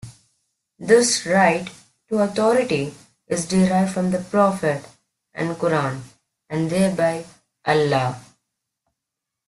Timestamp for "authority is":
2.23-3.45